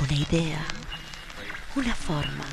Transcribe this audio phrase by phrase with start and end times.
[0.00, 0.64] una idea,
[1.74, 2.44] una forma.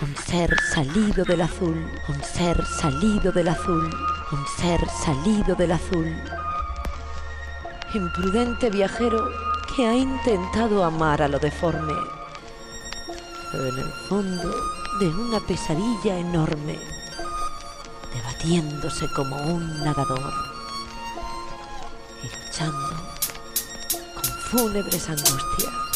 [0.00, 3.90] Un ser salido del azul, un ser salido del azul,
[4.32, 6.14] un ser salido del azul.
[7.94, 9.28] Imprudente viajero
[9.74, 11.94] que ha intentado amar a lo deforme,
[13.50, 14.54] pero en el fondo
[15.00, 16.78] de una pesadilla enorme,
[18.14, 20.32] debatiéndose como un nadador
[22.22, 22.88] y luchando
[24.14, 25.87] con fúnebres angustias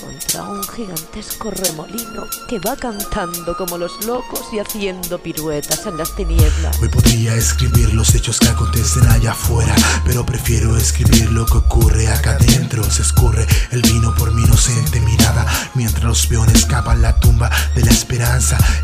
[0.00, 6.14] contra un gigantesco remolino que va cantando como los locos y haciendo piruetas en las
[6.14, 6.80] tinieblas.
[6.80, 12.08] Hoy podría escribir los hechos que acontecen allá afuera, pero prefiero escribir lo que ocurre
[12.08, 12.82] acá adentro.
[12.84, 17.49] Se escurre el vino por mi inocente mirada, mientras los peones escapan la tumba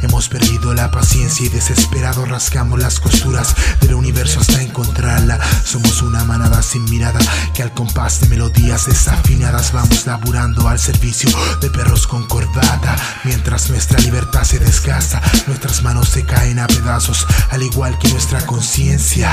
[0.01, 5.39] Hemos perdido la paciencia y desesperado rascamos las costuras del universo hasta encontrarla.
[5.63, 7.19] Somos una manada sin mirada
[7.53, 11.29] que al compás de melodías desafinadas vamos laburando al servicio
[11.61, 12.97] de perros con corbata.
[13.25, 18.47] Mientras nuestra libertad se desgasta, nuestras manos se caen a pedazos, al igual que nuestra
[18.47, 19.31] conciencia.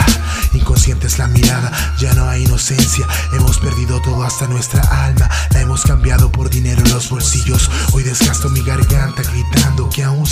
[0.51, 3.07] Inconsciente es la mirada, ya no hay inocencia.
[3.31, 7.71] Hemos perdido todo hasta nuestra alma, la hemos cambiado por dinero en los bolsillos.
[7.93, 9.62] Hoy desgasto mi garganta gritando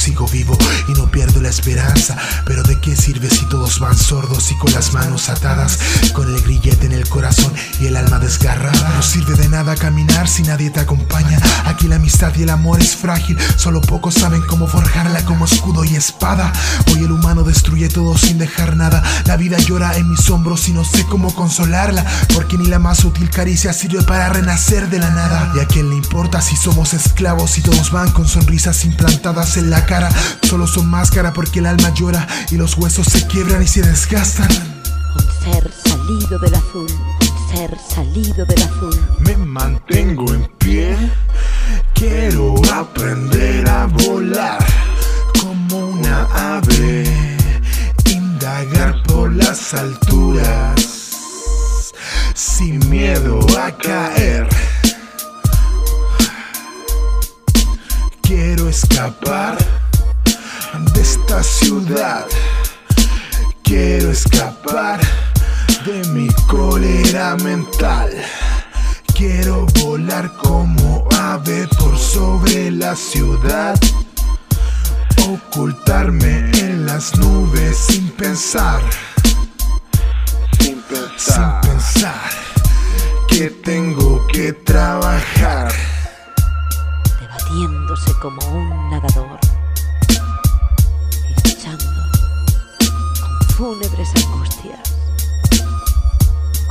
[0.02, 0.58] sigo vivo
[0.88, 2.18] y no pierdo esperanza.
[2.46, 5.78] Pero de qué sirve si todos van sordos y con las manos atadas,
[6.14, 8.90] con el grillete en el corazón y el alma desgarrada?
[8.96, 11.40] No sirve de nada caminar si nadie te acompaña.
[11.66, 15.84] Aquí la amistad y el amor es frágil, solo pocos saben cómo forjarla como escudo
[15.84, 16.52] y espada.
[16.92, 19.04] Hoy el humano destruye todo sin dejar nada.
[19.26, 23.00] La vida llora en mis hombros y no sé cómo consolarla, porque ni la más
[23.00, 25.52] sutil caricia sirve para renacer de la nada.
[25.56, 29.70] Y a quién le importa si somos esclavos y todos van con sonrisas implantadas en
[29.70, 30.10] la cara.
[30.44, 34.48] Solo son máscara porque el alma llora y los huesos se quiebran y se desgastan.
[35.16, 39.08] Un ser salido del azul, un ser salido del azul.
[39.22, 40.96] Me mantengo en pie.
[41.96, 44.64] Quiero aprender a volar
[45.42, 47.38] como una ave,
[48.06, 50.76] indagar por las alturas
[52.36, 54.48] sin miedo a caer.
[58.22, 59.58] Quiero escapar
[61.02, 62.26] de esta ciudad.
[63.64, 65.00] Quiero escapar
[65.86, 68.10] de mi cólera mental.
[69.16, 73.80] Quiero volar como ave por sobre la ciudad.
[75.28, 78.82] Ocultarme en las nubes sin pensar.
[80.60, 81.62] Sin pensar.
[81.64, 82.30] Sin pensar
[83.28, 85.72] que tengo que trabajar.
[87.20, 89.21] Debatiéndose como un nadador
[93.62, 94.96] fúnebres angustias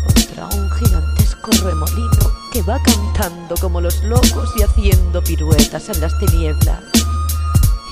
[0.04, 6.18] contra un gigantesco remolino que va cantando como los locos y haciendo piruetas en las
[6.18, 6.80] tinieblas.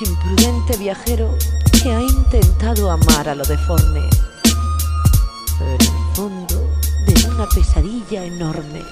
[0.04, 1.32] Imprudente viajero
[1.80, 4.02] que ha intentado amar a lo deforme,
[5.60, 6.68] pero en el fondo
[7.06, 8.82] de una pesadilla enorme